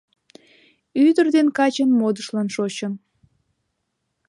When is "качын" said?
1.57-1.89